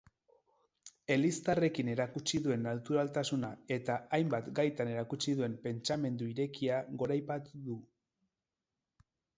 [1.15, 7.81] Eliztarrekin erakutsi duen naturaltasuna eta hainbat gaitan erakutsi duen pentsamendu irekia goraipatu du.